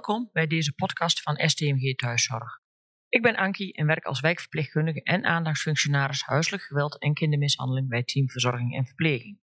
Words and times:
Welkom 0.00 0.30
bij 0.32 0.46
deze 0.46 0.72
podcast 0.72 1.22
van 1.22 1.48
STMG 1.48 1.94
Thuiszorg. 1.94 2.60
Ik 3.08 3.22
ben 3.22 3.36
Ankie 3.36 3.72
en 3.72 3.86
werk 3.86 4.04
als 4.04 4.20
wijkverpleegkundige 4.20 5.02
en 5.02 5.24
aandachtsfunctionaris 5.24 6.22
huiselijk 6.22 6.62
geweld 6.62 6.98
en 6.98 7.14
kindermishandeling 7.14 7.88
bij 7.88 8.02
Team 8.02 8.28
Verzorging 8.28 8.76
en 8.76 8.86
Verpleging. 8.86 9.40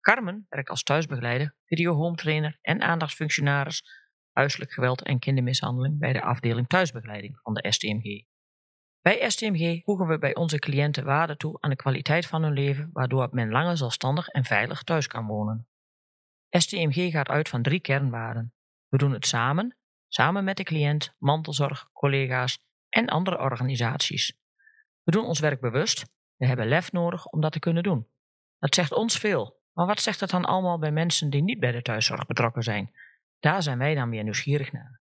Carmen 0.00 0.46
werkt 0.48 0.68
als 0.68 0.82
thuisbegeleider, 0.82 1.56
videohome 1.64 2.16
trainer 2.16 2.58
en 2.60 2.82
aandachtsfunctionaris 2.82 3.82
huiselijk 4.32 4.72
geweld 4.72 5.02
en 5.02 5.18
kindermishandeling 5.18 5.98
bij 5.98 6.12
de 6.12 6.22
afdeling 6.22 6.68
thuisbegeleiding 6.68 7.38
van 7.42 7.54
de 7.54 7.72
STMG. 7.72 8.24
Bij 9.00 9.30
STMG 9.30 9.84
voegen 9.84 10.06
we 10.06 10.18
bij 10.18 10.34
onze 10.34 10.58
cliënten 10.58 11.04
waarde 11.04 11.36
toe 11.36 11.60
aan 11.60 11.70
de 11.70 11.76
kwaliteit 11.76 12.26
van 12.26 12.42
hun 12.42 12.52
leven, 12.52 12.90
waardoor 12.92 13.28
men 13.30 13.50
langer 13.50 13.76
zelfstandig 13.76 14.28
en 14.28 14.44
veilig 14.44 14.82
thuis 14.82 15.06
kan 15.06 15.26
wonen. 15.26 15.68
STMG 16.50 17.10
gaat 17.10 17.28
uit 17.28 17.48
van 17.48 17.62
drie 17.62 17.80
kernwaarden. 17.80 18.52
We 18.88 18.98
doen 18.98 19.12
het 19.12 19.26
samen, 19.26 19.76
samen 20.08 20.44
met 20.44 20.56
de 20.56 20.62
cliënt, 20.62 21.14
mantelzorg, 21.18 21.88
collega's 21.92 22.58
en 22.88 23.08
andere 23.08 23.38
organisaties. 23.38 24.38
We 25.02 25.12
doen 25.12 25.24
ons 25.24 25.40
werk 25.40 25.60
bewust. 25.60 26.04
We 26.36 26.46
hebben 26.46 26.68
lef 26.68 26.92
nodig 26.92 27.26
om 27.26 27.40
dat 27.40 27.52
te 27.52 27.58
kunnen 27.58 27.82
doen. 27.82 28.06
Dat 28.58 28.74
zegt 28.74 28.92
ons 28.92 29.18
veel. 29.18 29.60
Maar 29.72 29.86
wat 29.86 30.00
zegt 30.00 30.20
het 30.20 30.30
dan 30.30 30.44
allemaal 30.44 30.78
bij 30.78 30.90
mensen 30.90 31.30
die 31.30 31.42
niet 31.42 31.60
bij 31.60 31.72
de 31.72 31.82
thuiszorg 31.82 32.26
betrokken 32.26 32.62
zijn? 32.62 32.94
Daar 33.40 33.62
zijn 33.62 33.78
wij 33.78 33.94
dan 33.94 34.10
weer 34.10 34.22
nieuwsgierig 34.22 34.72
naar. 34.72 35.00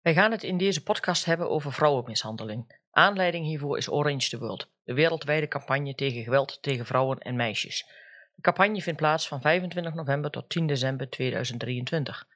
Wij 0.00 0.14
gaan 0.14 0.30
het 0.30 0.42
in 0.42 0.58
deze 0.58 0.82
podcast 0.82 1.24
hebben 1.24 1.50
over 1.50 1.72
vrouwenmishandeling. 1.72 2.78
Aanleiding 2.90 3.44
hiervoor 3.44 3.76
is 3.76 3.90
Orange 3.90 4.28
the 4.28 4.38
World, 4.38 4.70
de 4.84 4.94
wereldwijde 4.94 5.48
campagne 5.48 5.94
tegen 5.94 6.22
geweld 6.22 6.62
tegen 6.62 6.86
vrouwen 6.86 7.18
en 7.18 7.36
meisjes. 7.36 7.86
De 8.34 8.42
campagne 8.42 8.82
vindt 8.82 8.98
plaats 8.98 9.28
van 9.28 9.40
25 9.40 9.94
november 9.94 10.30
tot 10.30 10.48
10 10.48 10.66
december 10.66 11.10
2023. 11.10 12.26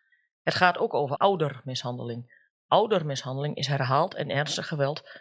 Het 0.43 0.55
gaat 0.55 0.79
ook 0.79 0.95
over 0.95 1.17
oudermishandeling. 1.17 2.41
Oudermishandeling 2.67 3.57
is 3.57 3.67
herhaald 3.67 4.15
en 4.15 4.31
ernstig 4.31 4.69
geweld 4.69 5.21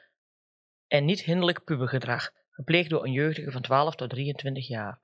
en 0.87 1.05
niet 1.05 1.21
hinderlijk 1.21 1.63
pubergedrag, 1.63 2.31
gepleegd 2.49 2.89
door 2.89 3.03
een 3.03 3.11
jeugdige 3.11 3.51
van 3.51 3.61
12 3.61 3.95
tot 3.95 4.09
23 4.09 4.67
jaar. 4.67 4.99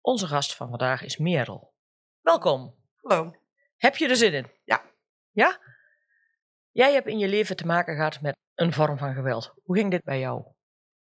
Onze 0.00 0.26
gast 0.26 0.56
van 0.56 0.68
vandaag 0.68 1.02
is 1.02 1.16
Merel. 1.16 1.74
Welkom. 2.20 2.74
Hallo. 3.00 3.34
Heb 3.76 3.96
je 3.96 4.08
er 4.08 4.16
zin 4.16 4.32
in? 4.32 4.50
Ja. 4.64 4.82
Ja? 5.30 5.60
Jij 6.70 6.92
hebt 6.92 7.06
in 7.06 7.18
je 7.18 7.28
leven 7.28 7.56
te 7.56 7.66
maken 7.66 7.94
gehad 7.94 8.20
met 8.20 8.36
een 8.54 8.72
vorm 8.72 8.98
van 8.98 9.14
geweld. 9.14 9.54
Hoe 9.64 9.76
ging 9.76 9.90
dit 9.90 10.04
bij 10.04 10.18
jou? 10.18 10.44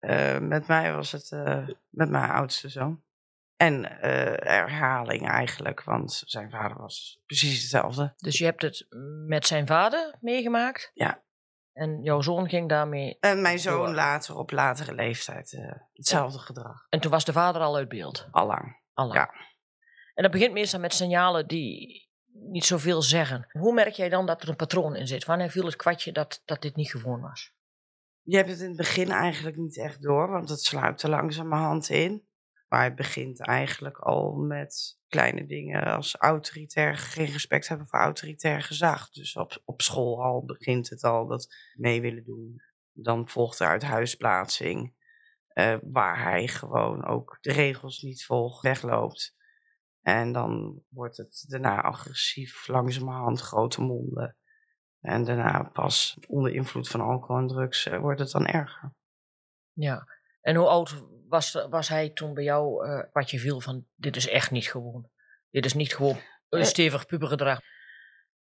Uh, 0.00 0.38
met 0.38 0.66
mij 0.66 0.94
was 0.94 1.12
het 1.12 1.30
uh, 1.30 1.68
met 1.88 2.10
mijn 2.10 2.30
oudste 2.30 2.68
zoon. 2.68 3.02
En 3.58 3.82
uh, 3.82 3.90
herhaling 4.36 5.28
eigenlijk, 5.28 5.84
want 5.84 6.22
zijn 6.26 6.50
vader 6.50 6.78
was 6.78 7.20
precies 7.26 7.60
hetzelfde. 7.60 8.14
Dus 8.16 8.38
je 8.38 8.44
hebt 8.44 8.62
het 8.62 8.86
met 9.26 9.46
zijn 9.46 9.66
vader 9.66 10.16
meegemaakt? 10.20 10.90
Ja. 10.94 11.22
En 11.72 12.02
jouw 12.02 12.20
zoon 12.20 12.48
ging 12.48 12.68
daarmee. 12.68 13.16
En 13.20 13.42
mijn 13.42 13.58
zoon 13.58 13.86
door. 13.86 13.94
later 13.94 14.36
op 14.36 14.50
latere 14.50 14.94
leeftijd 14.94 15.58
hetzelfde 15.92 16.38
gedrag. 16.38 16.86
En 16.88 17.00
toen 17.00 17.10
was 17.10 17.24
de 17.24 17.32
vader 17.32 17.62
al 17.62 17.76
uit 17.76 17.88
beeld? 17.88 18.28
Allang. 18.30 18.80
Allang. 18.92 19.14
Ja. 19.14 19.30
En 20.14 20.22
dat 20.22 20.32
begint 20.32 20.52
meestal 20.52 20.80
met 20.80 20.94
signalen 20.94 21.46
die 21.46 22.08
niet 22.32 22.64
zoveel 22.64 23.02
zeggen. 23.02 23.46
Hoe 23.50 23.74
merk 23.74 23.92
jij 23.92 24.08
dan 24.08 24.26
dat 24.26 24.42
er 24.42 24.48
een 24.48 24.56
patroon 24.56 24.96
in 24.96 25.06
zit? 25.06 25.24
Wanneer 25.24 25.50
viel 25.50 25.64
het 25.64 25.76
kwartje 25.76 26.12
dat, 26.12 26.42
dat 26.44 26.62
dit 26.62 26.76
niet 26.76 26.90
gewoon 26.90 27.20
was? 27.20 27.56
Je 28.22 28.36
hebt 28.36 28.48
het 28.48 28.60
in 28.60 28.68
het 28.68 28.76
begin 28.76 29.10
eigenlijk 29.10 29.56
niet 29.56 29.78
echt 29.78 30.02
door, 30.02 30.30
want 30.30 30.48
het 30.48 30.60
sluipt 30.60 31.02
er 31.02 31.10
langzamerhand 31.10 31.88
in. 31.88 32.27
Maar 32.68 32.84
het 32.84 32.94
begint 32.94 33.40
eigenlijk 33.40 33.98
al 33.98 34.32
met 34.32 34.98
kleine 35.08 35.46
dingen 35.46 35.84
als 35.84 36.16
autoritair, 36.16 36.96
geen 36.96 37.26
respect 37.26 37.68
hebben 37.68 37.86
voor 37.86 37.98
autoritair 37.98 38.62
gezag. 38.62 39.10
Dus 39.10 39.36
op, 39.36 39.62
op 39.64 39.82
school 39.82 40.22
al 40.22 40.44
begint 40.44 40.88
het 40.88 41.02
al 41.02 41.26
dat 41.26 41.54
mee 41.74 42.00
willen 42.00 42.24
doen. 42.24 42.62
Dan 42.92 43.28
volgt 43.28 43.58
er 43.58 43.66
uit 43.66 43.82
huisplaatsing, 43.82 44.94
uh, 45.54 45.76
waar 45.82 46.22
hij 46.22 46.48
gewoon 46.48 47.06
ook 47.06 47.38
de 47.40 47.52
regels 47.52 48.02
niet 48.02 48.24
volgt, 48.24 48.62
wegloopt. 48.62 49.36
En 50.00 50.32
dan 50.32 50.82
wordt 50.88 51.16
het 51.16 51.44
daarna 51.48 51.82
agressief, 51.82 52.68
langzamerhand 52.68 53.40
grote 53.40 53.80
monden. 53.80 54.36
En 55.00 55.24
daarna 55.24 55.62
pas 55.62 56.18
onder 56.26 56.52
invloed 56.52 56.88
van 56.88 57.00
alcohol 57.00 57.36
en 57.36 57.46
drugs 57.46 57.86
uh, 57.86 57.98
wordt 57.98 58.20
het 58.20 58.30
dan 58.30 58.46
erger. 58.46 58.94
Ja, 59.72 60.06
en 60.40 60.56
hoe 60.56 60.68
oud 60.68 61.04
was, 61.28 61.66
was 61.70 61.88
hij 61.88 62.10
toen 62.10 62.34
bij 62.34 62.44
jou 62.44 62.86
uh, 62.86 63.02
wat 63.12 63.30
je 63.30 63.38
viel 63.38 63.60
van 63.60 63.86
dit 63.94 64.16
is 64.16 64.28
echt 64.28 64.50
niet 64.50 64.70
gewoon? 64.70 65.08
Dit 65.50 65.64
is 65.64 65.74
niet 65.74 65.94
gewoon 65.94 66.18
een 66.48 66.66
stevig 66.66 67.06
pubergedrag. 67.06 67.60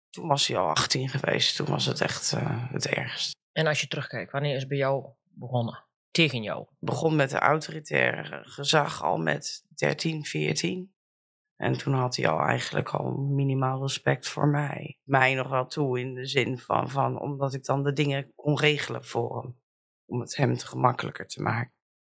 Toen 0.09 0.27
was 0.27 0.47
hij 0.47 0.57
al 0.57 0.67
18 0.67 1.09
geweest, 1.09 1.55
toen 1.55 1.67
was 1.67 1.85
het 1.85 2.01
echt 2.01 2.33
uh, 2.33 2.71
het 2.71 2.87
ergst. 2.87 3.35
En 3.51 3.67
als 3.67 3.81
je 3.81 3.87
terugkijkt, 3.87 4.31
wanneer 4.31 4.53
is 4.53 4.59
het 4.59 4.69
bij 4.69 4.77
jou 4.77 5.05
begonnen? 5.23 5.85
Tegen 6.11 6.43
jou? 6.43 6.67
Begon 6.79 7.15
met 7.15 7.29
de 7.29 7.39
autoritaire 7.39 8.43
gezag 8.43 9.03
al 9.03 9.17
met 9.17 9.65
13, 9.75 10.25
14. 10.25 10.95
En 11.55 11.77
toen 11.77 11.93
had 11.93 12.15
hij 12.15 12.27
al 12.27 12.39
eigenlijk 12.39 12.89
al 12.89 13.11
minimaal 13.11 13.81
respect 13.81 14.27
voor 14.27 14.47
mij. 14.47 14.99
Mij 15.03 15.33
nog 15.33 15.49
wel 15.49 15.65
toe 15.65 15.99
in 15.99 16.13
de 16.13 16.25
zin 16.25 16.57
van, 16.57 16.89
van 16.89 17.19
omdat 17.19 17.53
ik 17.53 17.65
dan 17.65 17.83
de 17.83 17.93
dingen 17.93 18.31
kon 18.35 18.59
regelen 18.59 19.05
voor 19.05 19.41
hem. 19.41 19.59
Om 20.05 20.19
het 20.19 20.35
hem 20.35 20.57
te 20.57 20.67
gemakkelijker 20.67 21.27
te 21.27 21.41
maken. 21.41 21.73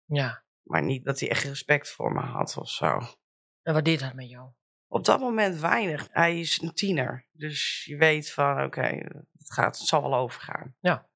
Ja. 0.06 0.44
Maar 0.68 0.84
niet 0.84 1.06
dat 1.06 1.20
hij 1.20 1.30
echt 1.30 1.44
respect 1.44 1.90
voor 1.90 2.14
me 2.14 2.20
had 2.20 2.58
of 2.58 2.70
zo. 2.70 3.00
En 3.62 3.74
wat 3.74 3.86
deed 3.86 4.00
dat 4.00 4.14
met 4.14 4.30
jou? 4.30 4.50
Op 4.88 5.06
dat 5.06 5.20
moment 5.20 5.60
weinig. 5.60 6.08
Hij 6.12 6.40
is 6.40 6.62
een 6.62 6.74
tiener. 6.74 7.28
Dus 7.32 7.84
je 7.86 7.98
weet 7.98 8.32
van 8.32 8.52
oké, 8.52 8.64
okay, 8.64 8.96
het, 9.38 9.54
gaat, 9.54 9.78
het 9.78 9.88
zal 9.88 10.02
wel 10.02 10.16
overgaan. 10.16 10.76
Ja. 10.80 11.10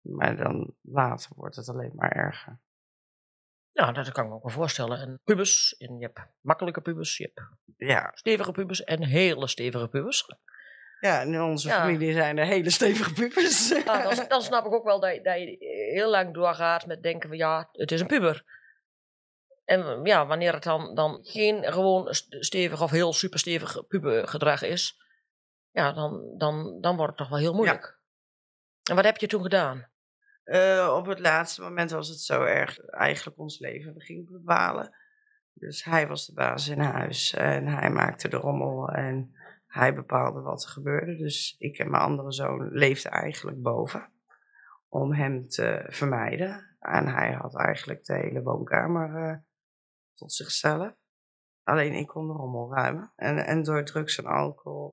Maar 0.00 0.36
dan 0.36 0.74
later 0.80 1.30
wordt 1.34 1.56
het 1.56 1.68
alleen 1.68 1.92
maar 1.94 2.10
erger. 2.10 2.60
Nou, 3.72 3.92
dat 3.92 4.12
kan 4.12 4.24
ik 4.24 4.30
me 4.30 4.36
ook 4.36 4.42
wel 4.42 4.52
voorstellen. 4.52 4.98
En 4.98 5.20
pubers, 5.24 5.76
en 5.76 5.98
je 5.98 6.04
hebt 6.04 6.20
makkelijke 6.40 6.80
pubers, 6.80 7.16
je 7.16 7.32
hebt 7.34 7.48
ja. 7.76 8.10
stevige 8.14 8.52
pubers 8.52 8.84
en 8.84 9.02
hele 9.02 9.48
stevige 9.48 9.88
pubers. 9.88 10.26
Ja, 11.00 11.20
in 11.20 11.42
onze 11.42 11.68
ja. 11.68 11.80
familie 11.80 12.12
zijn 12.12 12.38
er 12.38 12.46
hele 12.46 12.70
stevige 12.70 13.12
pubers. 13.12 13.68
Ja, 13.68 14.02
dan, 14.02 14.28
dan, 14.28 14.42
snap 14.42 14.66
ik 14.66 14.72
ook 14.72 14.84
wel 14.84 15.00
dat 15.00 15.24
dat 15.24 15.38
je 15.38 15.56
heel 15.92 16.10
lang 16.10 16.34
doorgaat 16.34 16.86
met 16.86 17.02
denken 17.02 17.28
van 17.28 17.38
ja, 17.38 17.68
het 17.72 17.92
is 17.92 18.00
een 18.00 18.06
puber. 18.06 18.44
En 19.64 20.04
ja, 20.04 20.26
wanneer 20.26 20.52
het 20.52 20.62
dan, 20.62 20.94
dan 20.94 21.18
geen 21.22 21.72
gewoon 21.72 22.06
stevig 22.28 22.82
of 22.82 22.90
heel 22.90 23.12
super 23.12 23.38
stevig 23.38 23.86
pubergedrag 23.86 24.62
is, 24.62 25.02
ja, 25.70 25.92
dan, 25.92 26.34
dan, 26.36 26.80
dan 26.80 26.96
wordt 26.96 27.10
het 27.10 27.18
toch 27.18 27.28
wel 27.28 27.38
heel 27.38 27.54
moeilijk. 27.54 27.82
Ja. 27.82 28.02
En 28.90 28.94
wat 28.94 29.04
heb 29.04 29.16
je 29.16 29.26
toen 29.26 29.42
gedaan? 29.42 29.92
Uh, 30.44 30.94
op 30.96 31.06
het 31.06 31.18
laatste 31.18 31.62
moment 31.62 31.90
was 31.90 32.08
het 32.08 32.18
zo 32.18 32.42
erg 32.42 32.78
eigenlijk 32.86 33.38
ons 33.38 33.58
leven 33.58 34.00
ging 34.00 34.30
bepalen. 34.30 34.96
Dus 35.52 35.84
hij 35.84 36.08
was 36.08 36.26
de 36.26 36.32
baas 36.32 36.68
in 36.68 36.80
huis 36.80 37.34
en 37.34 37.66
hij 37.66 37.90
maakte 37.90 38.28
de 38.28 38.36
rommel 38.36 38.88
en 38.88 39.34
hij 39.66 39.94
bepaalde 39.94 40.40
wat 40.40 40.62
er 40.62 40.68
gebeurde. 40.68 41.16
Dus 41.16 41.56
ik 41.58 41.78
en 41.78 41.90
mijn 41.90 42.02
andere 42.02 42.32
zoon 42.32 42.68
leefden 42.72 43.10
eigenlijk 43.10 43.62
boven 43.62 44.12
om 44.88 45.12
hem 45.12 45.48
te 45.48 45.84
vermijden. 45.88 46.76
En 46.80 47.06
hij 47.06 47.32
had 47.32 47.56
eigenlijk 47.56 48.04
de 48.04 48.14
hele 48.14 48.42
woonkamer 48.42 49.28
uh, 49.28 49.36
tot 50.14 50.32
zichzelf. 50.32 50.94
Alleen 51.62 51.92
ik 51.92 52.06
kon 52.06 52.26
de 52.26 52.32
rommel 52.32 52.74
ruimen. 52.74 53.12
En, 53.16 53.46
en 53.46 53.62
door 53.62 53.84
drugs 53.84 54.18
en 54.18 54.26
alcohol 54.26 54.90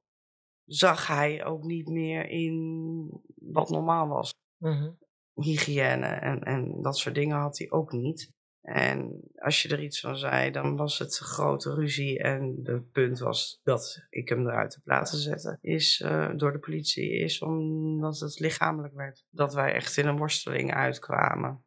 zag 0.66 1.08
hij 1.08 1.46
ook 1.46 1.64
niet 1.64 1.88
meer 1.88 2.30
in 2.30 3.22
wat 3.36 3.70
normaal 3.70 4.08
was. 4.08 4.34
Mm 4.58 4.72
-hmm 4.72 4.98
hygiëne 5.34 6.06
en, 6.06 6.44
en 6.44 6.82
dat 6.82 6.98
soort 6.98 7.16
dingen 7.16 7.38
had 7.38 7.58
hij 7.58 7.72
ook 7.72 7.92
niet. 7.92 8.32
En 8.62 9.22
als 9.36 9.62
je 9.62 9.70
er 9.70 9.84
iets 9.84 10.00
van 10.00 10.18
zei, 10.18 10.52
dan 10.52 10.76
was 10.76 11.00
het 11.00 11.18
grote 11.18 11.74
ruzie. 11.74 12.20
En 12.20 12.60
het 12.64 12.92
punt 12.92 13.20
was 13.20 13.60
dat 13.64 14.06
ik 14.10 14.30
hem 14.30 14.48
eruit 14.48 14.74
heb 14.74 14.86
laten 14.86 15.18
zetten, 15.18 15.58
is 15.62 16.00
uh, 16.00 16.30
door 16.36 16.52
de 16.52 16.60
politie, 16.60 17.12
is 17.12 17.42
omdat 17.42 18.20
het 18.20 18.40
lichamelijk 18.40 18.94
werd. 18.94 19.26
Dat 19.30 19.54
wij 19.54 19.74
echt 19.74 19.98
in 19.98 20.08
een 20.08 20.18
worsteling 20.18 20.74
uitkwamen. 20.74 21.66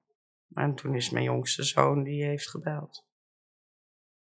En 0.53 0.75
toen 0.75 0.95
is 0.95 1.11
mijn 1.11 1.25
jongste 1.25 1.63
zoon, 1.63 2.03
die 2.03 2.25
heeft 2.25 2.51
gebeld. 2.51 3.07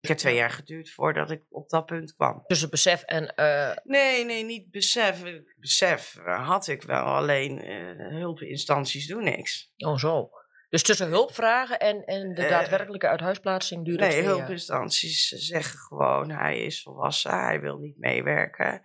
Heeft 0.07 0.21
twee 0.21 0.35
jaar 0.35 0.51
geduurd 0.51 0.91
voordat 0.91 1.31
ik 1.31 1.43
op 1.49 1.69
dat 1.69 1.87
punt 1.87 2.15
kwam. 2.15 2.45
Het 2.47 2.71
besef 2.71 3.03
en. 3.03 3.33
Uh... 3.37 3.73
Nee, 3.85 4.25
nee, 4.25 4.45
niet 4.45 4.71
besef. 4.71 5.23
Besef 5.57 6.17
had 6.25 6.67
ik 6.67 6.83
wel, 6.83 7.05
alleen 7.05 7.71
uh, 7.71 8.09
hulpinstanties 8.09 9.07
doen 9.07 9.25
niks. 9.25 9.73
Oh, 9.77 9.97
zo. 9.97 10.31
Dus 10.69 10.83
tussen 10.83 11.09
hulpvragen 11.09 11.79
en, 11.79 12.05
en 12.05 12.35
de 12.35 12.49
daadwerkelijke 12.49 13.09
uithuisplaatsing 13.09 13.85
duurt 13.85 14.01
het 14.01 14.09
Nee, 14.09 14.23
hulpinstanties 14.23 15.29
zeggen 15.29 15.79
gewoon: 15.79 16.31
hij 16.31 16.59
is 16.59 16.83
volwassen, 16.83 17.41
hij 17.45 17.61
wil 17.61 17.79
niet 17.79 17.99
meewerken. 17.99 18.83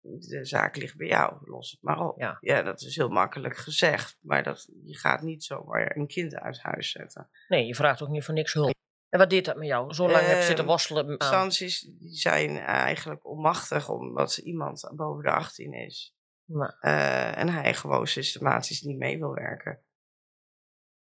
De 0.00 0.44
zaak 0.44 0.76
ligt 0.76 0.96
bij 0.96 1.06
jou, 1.06 1.36
los 1.44 1.70
het 1.70 1.82
maar 1.82 2.00
op. 2.00 2.20
Ja, 2.20 2.36
ja 2.40 2.62
dat 2.62 2.80
is 2.80 2.96
heel 2.96 3.08
makkelijk 3.08 3.56
gezegd, 3.56 4.18
maar 4.20 4.42
dat, 4.42 4.68
je 4.84 4.98
gaat 4.98 5.22
niet 5.22 5.44
zomaar 5.44 5.96
een 5.96 6.06
kind 6.06 6.34
uit 6.34 6.62
huis 6.62 6.90
zetten. 6.90 7.30
Nee, 7.48 7.66
je 7.66 7.74
vraagt 7.74 8.02
ook 8.02 8.08
niet 8.08 8.24
voor 8.24 8.34
niks 8.34 8.52
hulp. 8.52 8.76
En 9.08 9.18
wat 9.18 9.30
deed 9.30 9.44
dat 9.44 9.56
met 9.56 9.66
jou? 9.66 9.94
Zo 9.94 10.08
lang 10.08 10.22
uh, 10.22 10.28
heb 10.28 10.36
je 10.36 10.42
zitten 10.42 10.64
worstelen? 10.66 11.08
Instanties 11.08 11.80
die 11.80 12.14
zijn 12.14 12.58
eigenlijk 12.58 13.26
onmachtig 13.26 13.88
omdat 13.88 14.36
iemand 14.36 14.90
boven 14.94 15.22
de 15.22 15.30
18 15.30 15.72
is. 15.72 16.14
Maar, 16.44 16.76
Eh, 16.80 17.38
en 17.38 17.48
hij 17.48 17.74
gewoon 17.74 18.06
systematisch 18.06 18.82
niet 18.82 18.98
mee 18.98 19.18
wil 19.18 19.34
werken. 19.34 19.82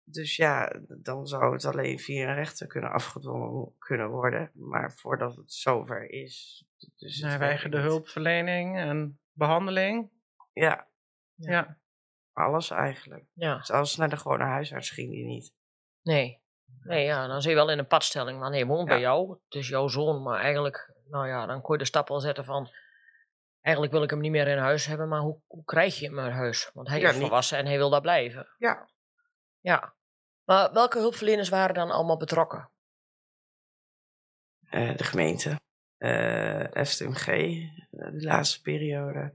Dus 0.09 0.37
ja, 0.37 0.81
dan 0.89 1.27
zou 1.27 1.53
het 1.53 1.65
alleen 1.65 1.99
via 1.99 2.29
een 2.29 2.35
rechter 2.35 2.67
kunnen 2.67 2.91
afgedwongen 2.91 3.75
kunnen 3.79 4.09
worden. 4.11 4.51
Maar 4.55 4.93
voordat 4.93 5.37
het 5.37 5.53
zover 5.53 6.11
is. 6.11 6.65
Dus 6.97 7.21
Hij 7.21 7.39
weigerde 7.39 7.77
niet. 7.77 7.87
hulpverlening 7.87 8.77
en 8.79 9.21
behandeling. 9.33 10.11
Ja, 10.53 10.89
Ja. 11.35 11.51
Ja. 11.53 11.79
alles 12.33 12.71
eigenlijk. 12.71 13.25
ja, 13.33 13.63
Zelfs 13.65 13.97
naar 13.97 14.09
de 14.09 14.17
gewone 14.17 14.45
huisarts 14.45 14.91
ging 14.91 15.11
die 15.11 15.25
niet. 15.25 15.53
nee. 16.03 16.45
Nee, 16.83 17.05
ja, 17.05 17.27
dan 17.27 17.43
zie 17.43 17.51
je 17.51 17.57
wel 17.57 17.71
in 17.71 17.79
een 17.79 17.87
padstelling 17.87 18.41
van, 18.41 18.53
hij 18.53 18.67
woont 18.67 18.89
bij 18.89 19.01
jou, 19.01 19.31
het 19.31 19.55
is 19.55 19.69
jouw 19.69 19.89
zoon, 19.89 20.23
maar 20.23 20.41
eigenlijk, 20.41 20.93
nou 21.09 21.29
ja, 21.29 21.47
dan 21.47 21.61
kon 21.61 21.73
je 21.73 21.79
de 21.81 21.87
stap 21.87 22.09
wel 22.09 22.21
zetten 22.21 22.45
van, 22.45 22.71
eigenlijk 23.61 23.95
wil 23.95 24.03
ik 24.03 24.11
hem 24.11 24.21
niet 24.21 24.31
meer 24.31 24.49
in 24.49 24.59
huis 24.59 24.87
hebben, 24.87 25.09
maar 25.09 25.21
hoe, 25.21 25.41
hoe 25.47 25.65
krijg 25.65 25.99
je 25.99 26.07
hem 26.07 26.19
in 26.19 26.31
huis? 26.31 26.71
Want 26.73 26.89
hij 26.89 27.01
Ja, 27.01 27.11
is 27.11 27.17
volwassen 27.17 27.59
en 27.59 27.67
hij 27.67 27.77
wil 27.77 27.91
daar 27.91 28.01
blijven. 28.01 28.49
Ja, 28.59 28.89
Ja. 29.61 29.95
Maar 30.45 30.73
welke 30.73 30.99
hulpverleners 30.99 31.49
waren 31.49 31.75
dan 31.75 31.91
allemaal 31.91 32.17
betrokken? 32.17 32.71
eh, 34.71 34.97
de 34.97 35.05
gemeente, 35.05 35.61
eh 35.97 36.85
STMG, 36.85 37.27
eh, 37.27 37.69
de 37.91 38.23
laatste 38.23 38.61
periode. 38.63 39.33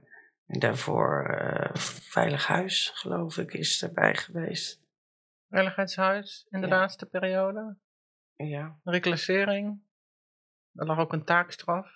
En 0.47 0.59
daarvoor 0.59 1.25
eh, 1.25 1.75
Veilig 1.75 2.47
Huis, 2.47 2.91
geloof 2.93 3.37
ik, 3.37 3.53
is 3.53 3.83
erbij 3.83 4.15
geweest. 4.15 4.80
Veiligheidshuis 5.51 6.45
in 6.49 6.61
de 6.61 6.67
Ja. 6.67 6.73
laatste 6.75 7.05
periode. 7.05 7.77
Ja, 8.35 8.79
Reclassering. 8.83 9.81
Er 10.73 10.85
lag 10.85 10.97
ook 10.97 11.13
een 11.13 11.25
taakstraf. 11.25 11.87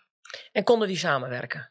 En 0.51 0.63
konden 0.63 0.87
die 0.87 0.97
samenwerken? 0.97 1.69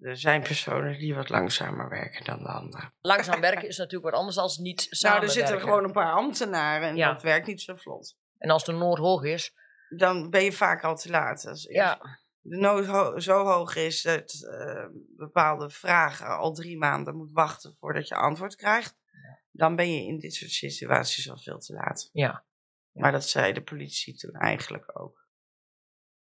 er 0.00 0.16
zijn 0.16 0.42
personen 0.42 0.98
die 0.98 1.14
wat 1.14 1.28
langzamer 1.28 1.88
werken 1.88 2.24
dan 2.24 2.42
de 2.42 2.48
anderen. 2.48 2.94
Langzaam 3.00 3.40
werken 3.50 3.68
is 3.68 3.76
natuurlijk 3.78 4.10
wat 4.10 4.14
anders 4.20 4.36
dan 4.36 4.64
niet 4.64 4.76
Nou, 4.76 4.88
er 4.90 4.96
samenwerken. 4.96 5.34
zitten 5.36 5.60
gewoon 5.60 5.84
een 5.84 5.92
paar 5.92 6.12
ambtenaren 6.12 6.88
en 6.88 6.96
Ja. 6.96 7.12
dat 7.12 7.22
werkt 7.22 7.46
niet 7.46 7.60
zo 7.62 7.74
vlot. 7.74 8.16
En 8.38 8.50
als 8.50 8.64
de 8.64 8.72
nood 8.72 8.98
hoog 8.98 9.24
is, 9.24 9.52
Dan 9.88 10.30
ben 10.30 10.44
je 10.44 10.52
vaak 10.52 10.84
al 10.84 10.96
te 10.96 11.10
laat. 11.10 11.46
Als 11.46 11.62
ja, 11.62 11.98
de 12.40 12.56
nood 12.56 12.86
ho- 12.86 13.18
zo 13.18 13.44
hoog 13.44 13.76
is 13.76 14.02
dat 14.02 14.32
eh, 14.50 14.86
bepaalde 15.16 15.70
vragen 15.70 16.26
al 16.38 16.52
drie 16.52 16.78
maanden 16.78 17.16
moet 17.16 17.32
wachten 17.32 17.74
voordat 17.74 18.08
je 18.08 18.14
antwoord 18.14 18.56
krijgt, 18.56 18.96
dan 19.56 19.76
ben 19.76 19.92
je 19.92 20.06
in 20.06 20.18
dit 20.18 20.34
soort 20.34 20.72
situaties 20.72 21.30
al 21.30 21.38
veel 21.38 21.58
te 21.58 21.72
laat. 21.72 22.10
ja, 22.12 22.44
Maar 22.92 23.12
dat 23.12 23.28
zei 23.28 23.52
de 23.52 23.62
politie 23.62 24.14
toen 24.14 24.32
eigenlijk 24.34 25.00
ook. 25.00 25.28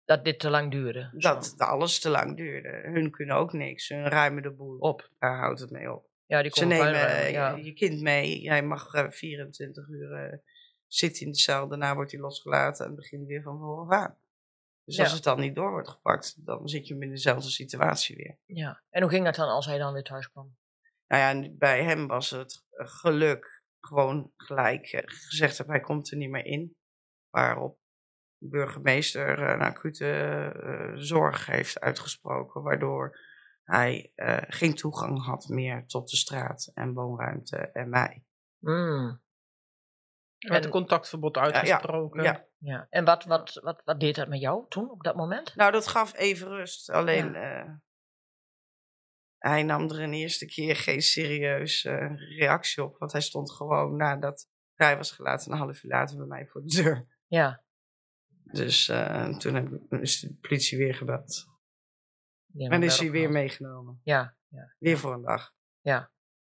dat 0.06 0.24
dit 0.24 0.40
te 0.40 0.50
lang 0.50 0.72
duurde. 0.72 1.10
Dat 1.14 1.56
alles 1.58 2.00
te 2.00 2.10
lang 2.10 2.38
duurde. 2.38 2.70
Hun 2.84 3.12
kunnen 3.12 3.36
ook 3.36 3.54
niks. 3.54 3.90
Hun 3.90 4.08
ruimen 4.08 4.44
de 4.44 4.52
boel 4.52 4.78
op. 4.78 5.10
Daar 5.20 5.38
houdt 5.38 5.60
het 5.60 5.72
mee 5.72 5.94
op. 5.94 6.10
Ja, 6.26 6.42
die 6.42 6.52
Ze 6.54 6.66
nemen 6.66 6.92
ruimen, 6.92 7.26
eh, 7.26 7.32
ja. 7.32 7.56
je, 7.56 7.64
je 7.64 7.74
kind 7.74 8.02
mee. 8.02 8.42
Jij 8.42 8.64
mag 8.64 8.94
eh, 8.94 9.10
24 9.10 9.88
uur 9.88 10.14
eh, 10.14 10.38
zitten 10.88 11.26
in 11.26 11.32
de 11.32 11.38
cel. 11.38 11.68
Daarna 11.68 11.96
wordt 11.96 12.12
hij 12.12 12.20
losgelaten 12.20 12.86
en 12.86 12.96
begint 12.96 13.28
weer 13.28 13.42
van 13.42 13.58
vooraf 13.58 13.90
aan. 13.90 14.18
Dus 14.84 15.00
als 15.00 15.12
het 15.12 15.24
dan 15.24 15.40
niet 15.40 15.56
door 15.56 15.72
wordt 15.72 15.90
gepakt, 15.90 16.46
dan 16.46 16.68
zit 16.68 16.88
je 16.88 16.94
hem 16.94 17.04
in 17.04 17.10
dezelfde 17.10 17.50
situatie 17.50 18.16
weer. 18.16 18.38
ja. 18.46 18.82
En 18.90 19.02
hoe 19.02 19.12
ging 19.12 19.26
dat 19.26 19.36
dan 19.36 19.48
als 19.48 19.66
hij 19.66 19.78
dan 19.78 19.94
weer 19.94 20.04
thuis 20.04 20.32
kwam? 20.32 20.58
Nou 21.08 21.44
ja, 21.44 21.50
bij 21.58 21.84
hem 21.84 22.08
was 22.08 22.30
het 22.30 22.66
eh, 22.70 22.88
geluk 22.88 23.64
gewoon 23.80 24.32
gelijk 24.36 24.86
eh, 24.86 25.02
gezegd 25.06 25.58
dat 25.58 25.68
hij 25.68 25.80
komt 25.80 26.12
er 26.12 26.18
niet 26.18 26.30
meer 26.30 26.46
in. 26.46 26.76
Waarop 27.30 27.80
de 28.38 28.48
burgemeester 28.48 29.40
een 29.40 29.62
acute 29.62 30.12
eh, 30.64 30.92
zorg 30.96 31.46
heeft 31.46 31.80
uitgesproken, 31.80 32.62
waardoor 32.62 33.20
hij 33.64 34.12
eh, 34.16 34.38
geen 34.48 34.76
toegang 34.76 35.26
had 35.26 35.48
meer 35.48 35.86
tot 35.86 36.10
de 36.10 36.18
straat 36.18 36.72
en 36.74 36.94
woonruimte 36.94 37.58
en 37.58 37.90
mij. 37.90 38.24
En- 40.38 40.64
een 40.64 40.70
contactverbod 40.70 41.38
uitgesproken. 41.38 42.24
ja. 42.24 42.46
ja. 42.58 42.88
En 42.90 43.06
wat, 43.06 43.24
wat, 43.24 43.60
wat, 43.64 43.82
wat 43.86 44.00
deed 44.00 44.16
dat 44.16 44.28
met 44.28 44.40
jou 44.40 44.66
toen, 44.70 44.90
op 44.90 45.04
dat 45.04 45.16
moment? 45.16 45.56
Nou, 45.56 45.72
dat 45.72 45.88
gaf 45.88 46.16
even 46.16 46.48
rust. 46.48 46.90
Alleen 46.90 47.36
eh, 47.36 47.70
hij 49.38 49.64
nam 49.64 49.90
er 49.90 50.00
een 50.02 50.14
eerste 50.14 50.46
keer 50.46 50.76
geen 50.76 51.02
serieuze 51.02 52.16
reactie 52.38 52.84
op. 52.84 52.98
Want 52.98 53.12
hij 53.12 53.22
stond 53.22 53.52
gewoon 53.52 53.96
nadat 53.96 54.50
hij 54.74 54.98
was 54.98 55.12
gelaten, 55.12 55.52
een 55.52 55.58
half 55.58 55.84
uur 55.84 55.92
later 55.92 56.18
bij 56.18 56.26
mij 56.26 56.48
voor 56.48 56.62
de 56.66 56.82
deur. 56.84 57.08
Ja. 57.28 57.64
Dus 58.44 58.90
eh, 58.90 59.38
toen 59.38 59.56
heb, 59.56 59.68
ik- 59.72 60.00
is 60.02 60.20
de 60.20 60.34
politie 60.42 60.78
weer 60.78 60.96
gebeld. 60.96 61.46
ja 62.46 62.70
en 62.70 62.84
is 62.84 63.00
hij 63.00 63.12
weer 63.12 63.30
meegenomen. 63.30 64.00
Ja, 64.04 64.38
ja. 64.48 64.76
Weer 64.80 64.98
voor 64.98 65.14
een 65.14 65.22
dag. 65.22 65.54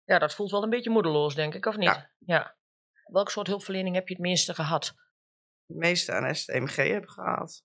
Ja, 0.05 0.19
dat 0.19 0.35
voelt 0.35 0.51
wel 0.51 0.63
een 0.63 0.71
beetje 0.71 0.91
moedeloos, 0.91 1.35
denk 1.35 1.55
ik, 1.55 1.67
of 1.67 1.77
niet? 1.77 1.89
Ja. 1.89 2.11
ja. 2.19 2.57
Welk 3.05 3.31
soort 3.31 3.47
hulpverlening 3.47 3.95
heb 3.95 4.09
je 4.09 4.15
het 4.15 4.23
meeste 4.23 4.55
gehad? 4.55 4.95
De 5.67 5.75
meeste 5.75 6.13
aan 6.13 6.35
STMG 6.35 6.75
heb 6.77 7.09
gehaald. 7.09 7.65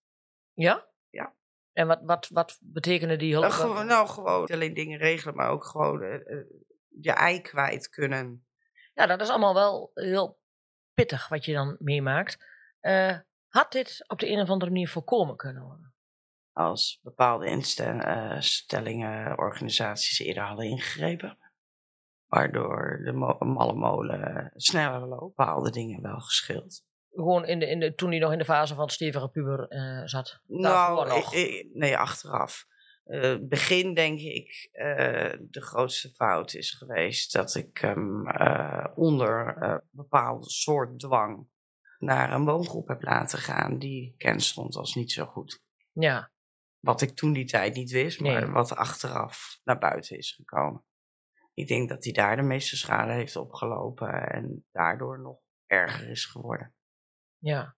Ja? 0.53 0.89
Ja. 1.09 1.35
En 1.77 1.87
wat, 1.87 1.99
wat, 2.01 2.27
wat 2.27 2.57
betekenen 2.61 3.19
die 3.19 3.31
hulp? 3.31 3.43
Nou, 3.43 3.55
gewoon, 3.55 3.85
nou, 3.85 4.07
gewoon 4.07 4.41
niet 4.41 4.51
alleen 4.51 4.73
dingen 4.73 4.99
regelen, 4.99 5.35
maar 5.35 5.49
ook 5.49 5.65
gewoon 5.65 6.01
eh, 6.01 6.13
eh, 6.15 6.45
je 6.87 7.11
ei 7.11 7.41
kwijt 7.41 7.89
kunnen. 7.89 8.47
Ja, 8.93 9.05
dat 9.05 9.21
is 9.21 9.29
allemaal 9.29 9.53
wel 9.53 9.91
heel 9.93 10.39
pittig 10.93 11.27
wat 11.27 11.45
je 11.45 11.53
dan 11.53 11.75
meemaakt. 11.79 12.45
Had 13.47 13.71
dit 13.71 14.03
op 14.07 14.19
de 14.19 14.29
een 14.29 14.39
of 14.39 14.49
andere 14.49 14.71
manier 14.71 14.89
voorkomen 14.89 15.35
kunnen 15.35 15.63
worden? 15.63 15.93
Als 16.51 16.99
bepaalde 17.01 17.45
instellingen, 17.47 19.37
organisaties 19.37 20.19
eerder 20.19 20.43
hadden 20.43 20.65
ingegrepen. 20.65 21.37
Waardoor 22.25 23.01
de 23.03 23.11
mo- 23.11 23.37
malle 23.39 23.73
molen 23.73 24.51
sneller 24.55 25.07
loopt. 25.07 25.35
Bepaalde 25.35 25.71
dingen 25.71 26.01
wel 26.01 26.19
geschild. 26.19 26.85
Gewoon 27.17 27.45
in 27.45 27.59
de, 27.59 27.67
in 27.69 27.79
de, 27.79 27.95
toen 27.95 28.09
hij 28.09 28.19
nog 28.19 28.31
in 28.31 28.37
de 28.37 28.45
fase 28.45 28.75
van 28.75 28.89
stevige 28.89 29.27
puber 29.29 29.67
eh, 29.67 30.01
zat. 30.05 30.39
Nou, 30.45 31.07
nog. 31.07 31.33
ik- 31.33 31.39
ik- 31.49 31.69
nee, 31.73 31.97
achteraf. 31.97 32.65
Eh, 33.03 33.35
begin 33.41 33.93
denk 33.93 34.19
ik 34.19 34.69
eh, 34.71 35.33
de 35.39 35.61
grootste 35.61 36.09
fout 36.13 36.53
is 36.53 36.71
geweest 36.71 37.33
dat 37.33 37.55
ik 37.55 37.77
hem 37.77 38.27
onder 38.95 39.57
eh 39.57 39.75
bepaalde 39.91 40.49
soort 40.49 40.99
dwang 40.99 41.47
naar 41.99 42.33
een 42.33 42.45
woongroep 42.45 42.87
heb 42.87 43.03
laten 43.03 43.39
gaan 43.39 43.77
die 43.79 44.11
bekend 44.11 44.43
stond 44.43 44.75
als 44.75 44.95
niet 44.95 45.11
zo 45.11 45.25
goed. 45.25 45.61
Ja, 45.91 46.31
Wat 46.79 47.01
ik 47.01 47.15
toen 47.15 47.33
die 47.33 47.45
tijd 47.45 47.73
niet 47.75 47.91
wist, 47.91 48.19
maar 48.19 48.41
Nee. 48.41 48.51
wat 48.51 48.75
achteraf 48.75 49.59
naar 49.63 49.77
buiten 49.79 50.17
is 50.17 50.31
gekomen. 50.31 50.83
Ik 51.53 51.67
denk 51.67 51.89
dat 51.89 52.03
hij 52.03 52.13
daar 52.13 52.35
de 52.35 52.41
meeste 52.41 52.77
schade 52.77 53.11
heeft 53.11 53.35
opgelopen 53.35 54.29
en 54.31 54.65
daardoor 54.71 55.19
nog 55.19 55.39
erger 55.65 56.09
is 56.09 56.25
geworden. 56.25 56.75
Ja. 57.37 57.75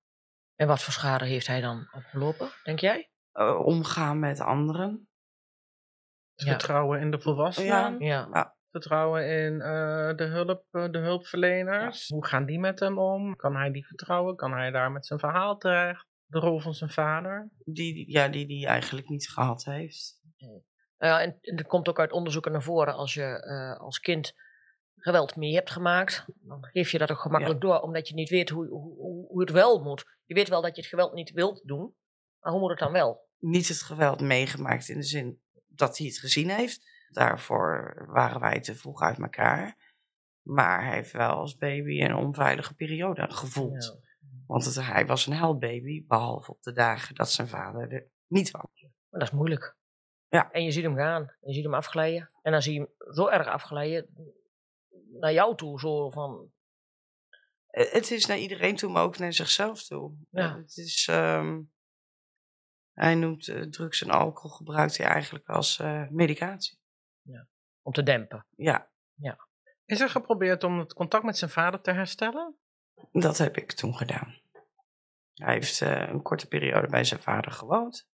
En 0.56 0.68
wat 0.68 0.84
voor 0.84 0.94
schade 0.94 1.25
heeft 1.25 1.48
hij 1.48 1.62
dan 1.62 1.88
opgelopen, 1.92 2.50
denk 2.63 2.80
jij? 2.80 3.10
Eh, 3.32 3.60
omgaan 3.66 4.20
met 4.20 4.39
anderen. 4.39 5.08
Ja. 6.34 6.46
Vertrouwen 6.46 7.00
in 7.00 7.12
de 7.12 7.20
volwassenen. 7.20 8.00
Ja. 8.00 8.28
Ja, 8.32 8.56
Vertrouwen 8.72 9.28
in 9.30 9.62
eh, 9.62 10.16
de, 10.16 10.24
hulp, 10.24 10.66
eh, 10.72 10.89
de 10.89 10.98
hulpverleners. 10.98 12.08
Hoe 12.08 12.25
gaan 12.25 12.46
die 12.46 12.60
met 12.60 12.80
hem 12.80 13.00
om? 13.00 13.36
Kan 13.36 13.56
hij 13.56 13.72
die 13.72 13.86
vertrouwen? 13.86 14.36
Kan 14.36 14.51
hij 14.51 14.72
daar 14.72 14.92
met 14.92 15.06
zijn 15.06 15.20
verhaal 15.20 15.58
terecht? 15.58 16.08
De 16.25 16.39
rol 16.39 16.60
van 16.60 16.74
zijn 16.74 16.89
vader? 16.89 17.50
Die, 17.66 18.12
ja, 18.12 18.28
die 18.28 18.48
die 18.48 18.68
eigenlijk 18.68 19.10
niet 19.10 19.30
gehad 19.30 19.63
heeft. 19.63 20.22
Ja, 20.98 21.22
en, 21.22 21.38
en 21.42 21.58
er 21.58 21.66
komt 21.66 21.89
ook 21.89 22.00
uit 22.00 22.12
onderzoeken 22.12 22.51
naar 22.51 22.63
voren 22.63 22.94
als 22.94 23.13
je 23.13 23.24
eh, 23.24 23.80
als 23.80 24.00
kind 24.00 24.34
geweld 25.00 25.36
mee 25.36 25.53
hebt 25.53 25.72
gemaakt, 25.72 26.25
dan 26.41 26.65
geef 26.65 26.91
je 26.91 26.98
dat 26.98 27.12
ook 27.12 27.20
gemakkelijk 27.20 27.62
door, 27.62 27.79
omdat 27.79 28.08
je 28.08 28.13
niet 28.13 28.29
weet 28.29 28.50
hoe, 28.50 28.68
hoe, 28.68 28.96
hoe- 29.27 29.39
het 29.39 29.50
wel 29.51 29.84
moet. 29.84 30.06
Je 30.25 30.34
weet 30.34 30.50
wel 30.50 30.62
dat 30.62 30.75
je 30.75 30.82
het 30.82 30.89
geweld 30.89 31.13
niet 31.13 31.32
wilt 31.32 31.62
doen, 31.68 31.96
maar 32.39 32.51
hoe 32.51 32.62
moet 32.62 32.70
het 32.70 32.79
dan 32.79 32.91
wel? 32.91 33.27
Niet 33.38 33.68
het 33.68 33.82
geweld 33.82 34.22
meegemaakt 34.22 34.89
in 34.89 34.98
de 34.98 35.03
zin 35.03 35.41
dat 35.68 35.98
hij 35.98 36.08
het 36.08 36.18
gezien 36.20 36.50
heeft. 36.50 36.88
Daarvoor 37.10 38.06
waren 38.08 38.39
wij 38.39 38.60
te 38.60 38.75
vroeg 38.75 39.01
uit 39.01 39.20
elkaar. 39.20 39.77
Maar 40.41 40.86
hij 40.86 40.94
heeft 40.96 41.12
wel 41.12 41.32
als 41.32 41.58
baby 41.58 42.01
een 42.01 42.15
onveilige 42.15 42.74
periode 42.74 43.32
gevoeld. 43.32 43.84
Ja. 43.84 44.08
Want 44.48 44.65
het, 44.65 44.86
hij 44.86 45.06
was 45.06 45.25
een 45.25 45.34
heldbaby, 45.34 46.06
behalve 46.08 46.51
op 46.51 46.62
de 46.63 46.72
dagen 46.74 47.15
dat 47.15 47.32
zijn 47.32 47.48
vader 47.48 47.91
er 47.91 48.08
niet 48.27 48.51
was. 48.51 48.82
Maar 49.10 49.20
dat 49.20 49.22
is 49.22 49.32
moeilijk. 49.32 49.77
Ja. 50.27 50.51
En 50.51 50.63
je 50.63 50.72
ziet 50.72 50.84
hem 50.84 50.96
gaan, 50.96 51.36
je 51.41 51.53
ziet 51.53 51.63
hem 51.63 51.74
afglijden. 51.74 52.32
En 52.41 52.51
dan 52.51 52.62
zie 52.62 52.74
je 52.74 52.79
hem 52.79 53.13
zo 53.13 53.27
erg 53.27 53.48
afglijden 53.48 54.10
naar 55.20 55.34
jou 55.34 55.56
toe, 55.56 55.80
zo 55.80 56.10
van, 56.10 56.52
Eh, 57.70 57.92
Het 57.92 58.12
is 58.12 58.26
naar 58.26 58.38
iedereen 58.38 58.76
toe, 58.76 58.92
maar 58.92 59.04
ook 59.04 59.18
naar 59.18 59.34
zichzelf 59.34 59.84
toe. 59.84 60.14
Ja. 60.30 60.50
Eh, 60.50 60.56
Het 60.56 60.78
is, 60.78 61.08
ehm, 61.08 61.62
hij 62.94 63.16
noemt 63.16 63.48
eh, 63.48 63.62
drugs 63.62 64.02
en 64.02 64.10
alcohol 64.10 64.50
gebruikt 64.58 64.98
hij 64.98 65.08
eigenlijk 65.08 65.48
als 65.48 65.80
eh, 65.80 66.08
medicatie. 66.10 66.78
om 67.82 67.92
te 67.94 68.04
dempen. 68.04 68.46
Ja, 68.56 68.92
Is 69.86 70.00
er 70.02 70.10
geprobeerd 70.10 70.64
om 70.64 70.80
het 70.80 70.94
contact 70.94 71.24
met 71.24 71.38
zijn 71.38 71.52
vader 71.52 71.82
te 71.82 71.92
herstellen? 71.92 72.58
dat 73.12 73.38
heb 73.38 73.58
ik 73.58 73.72
toen 73.72 73.96
gedaan. 73.98 74.42
Hij 75.34 75.54
heeft 75.54 75.82
eh, 75.82 76.08
een 76.10 76.22
korte 76.22 76.48
periode 76.48 76.88
bij 76.88 77.04
zijn 77.04 77.20
vader 77.22 77.52
gewoond. 77.52 78.08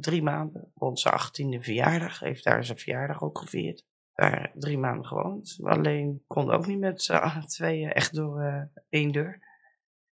Drie 0.00 0.22
maanden, 0.22 0.72
rond 0.74 1.00
zijn 1.00 1.14
achttiende 1.14 1.62
verjaardag. 1.62 2.20
Heeft 2.20 2.44
daar 2.44 2.64
zijn 2.64 2.78
verjaardag 2.78 3.22
ook 3.22 3.38
gevierd. 3.38 3.84
Daar 4.18 4.52
drie 4.54 4.78
maanden 4.78 5.06
gewoond. 5.06 5.58
Alleen 5.62 6.22
kon 6.26 6.50
ook 6.50 6.66
niet 6.66 6.78
met 6.78 7.02
z'n 7.02 7.46
tweeën 7.46 7.92
echt 7.92 8.14
door 8.14 8.42
uh, 8.42 8.62
één 8.88 9.12
deur. 9.12 9.46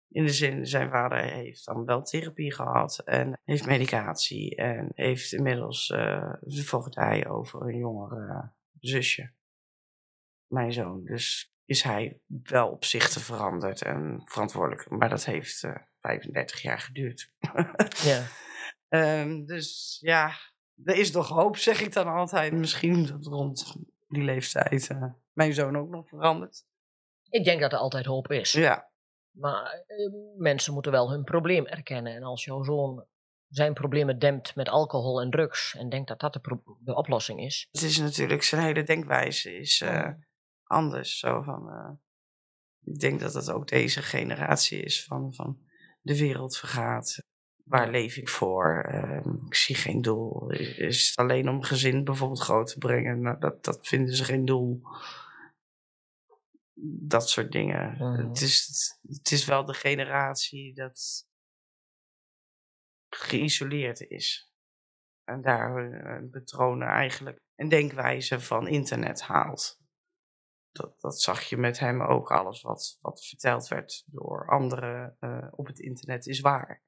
In 0.08 0.24
de 0.24 0.32
zin, 0.32 0.66
zijn 0.66 0.90
vader 0.90 1.18
heeft 1.18 1.66
dan 1.66 1.84
wel 1.84 2.02
therapie 2.02 2.52
gehad 2.52 2.98
en 2.98 3.40
heeft 3.44 3.66
medicatie 3.66 4.56
en 4.56 4.90
heeft 4.94 5.32
inmiddels 5.32 5.88
uh, 5.88 6.32
de 6.40 6.64
voogdij 6.64 7.28
over 7.28 7.62
een 7.62 7.78
jonger 7.78 8.52
zusje. 8.80 9.32
Mijn 10.46 10.72
zoon. 10.72 11.04
Dus 11.04 11.52
is 11.64 11.82
hij 11.82 12.20
wel 12.42 12.68
opzichten 12.68 13.20
veranderd 13.20 13.82
en 13.82 14.22
verantwoordelijk. 14.24 14.90
Maar 14.90 15.08
dat 15.08 15.24
heeft 15.24 15.62
uh, 15.62 15.76
35 15.98 16.62
jaar 16.62 16.80
geduurd. 16.80 17.32
ja. 18.02 18.26
Um, 18.88 19.46
dus 19.52 19.98
ja, 20.00 20.32
er 20.84 20.96
is 20.96 21.10
nog 21.10 21.28
hoop, 21.28 21.56
zeg 21.56 21.80
ik 21.80 21.92
dan 21.92 22.06
altijd. 22.06 22.52
Misschien 22.52 23.06
dat 23.06 23.26
rond 23.26 23.76
die 24.06 24.22
leeftijd 24.22 24.90
uh, 24.90 25.04
mijn 25.32 25.54
zoon 25.54 25.76
ook 25.76 25.88
nog 25.88 26.08
verandert. 26.08 26.64
Ik 27.28 27.44
denk 27.44 27.60
dat 27.60 27.72
er 27.72 27.78
altijd 27.78 28.06
hoop 28.06 28.30
is. 28.30 28.52
Ja. 28.52 28.90
Maar 29.30 29.84
uh, 29.86 30.12
mensen 30.38 30.72
moeten 30.72 30.92
wel 30.92 31.10
hun 31.10 31.24
probleem 31.24 31.66
erkennen. 31.66 32.14
En 32.14 32.22
als 32.22 32.44
jouw 32.44 32.62
zoon 32.62 33.06
zijn 33.48 33.74
problemen 33.74 34.18
dempt 34.18 34.54
met 34.54 34.68
alcohol 34.68 35.20
en 35.20 35.30
drugs 35.30 35.74
en 35.74 35.88
denkt 35.88 36.08
dat 36.08 36.20
dat 36.20 36.32
de, 36.32 36.60
de 36.80 36.94
oplossing 36.94 37.40
is. 37.40 37.68
Het 37.70 37.82
is 37.82 37.98
natuurlijk, 37.98 38.42
zijn 38.42 38.62
hele 38.62 38.82
denkwijze 38.82 39.56
is 39.56 39.80
uh, 39.80 40.08
anders. 40.62 41.18
Zo 41.18 41.42
van, 41.42 41.68
uh, 41.68 41.90
ik 42.94 43.00
denk 43.00 43.20
dat 43.20 43.34
het 43.34 43.50
ook 43.50 43.68
deze 43.68 44.02
generatie 44.02 44.82
is 44.82 45.04
van, 45.04 45.34
van 45.34 45.58
de 46.00 46.18
wereld 46.18 46.56
vergaat. 46.56 47.24
Waar 47.66 47.90
leef 47.90 48.16
ik 48.16 48.28
voor? 48.28 48.88
Uh, 48.92 49.34
ik 49.46 49.54
zie 49.54 49.76
geen 49.76 50.02
doel. 50.02 50.50
Is 50.50 51.08
het 51.08 51.16
alleen 51.16 51.48
om 51.48 51.62
gezin 51.62 52.04
bijvoorbeeld 52.04 52.40
groot 52.40 52.66
te 52.66 52.78
brengen? 52.78 53.20
Nou, 53.20 53.38
dat, 53.38 53.64
dat 53.64 53.86
vinden 53.86 54.14
ze 54.14 54.24
geen 54.24 54.44
doel. 54.44 54.82
Dat 57.08 57.28
soort 57.28 57.52
dingen. 57.52 57.92
Mhm. 57.92 58.28
Het, 58.28 58.40
is, 58.40 58.98
het 59.02 59.30
is 59.30 59.44
wel 59.44 59.64
de 59.64 59.74
generatie 59.74 60.74
dat 60.74 61.26
geïsoleerd 63.08 64.00
is. 64.00 64.52
En 65.24 65.42
daar 65.42 65.74
hun 65.74 66.30
patronen 66.30 66.88
eigenlijk 66.88 67.38
een 67.54 67.68
denkwijze 67.68 68.40
van 68.40 68.68
internet 68.68 69.22
haalt. 69.22 69.80
Dat, 70.70 71.00
dat 71.00 71.20
zag 71.20 71.42
je 71.42 71.56
met 71.56 71.78
hem 71.78 72.02
ook. 72.02 72.30
Alles 72.30 72.62
wat, 72.62 72.98
wat 73.00 73.24
verteld 73.24 73.68
werd 73.68 74.04
door 74.06 74.48
anderen 74.48 75.16
uh, 75.20 75.48
op 75.50 75.66
het 75.66 75.78
internet 75.78 76.26
is 76.26 76.40
waar. 76.40 76.84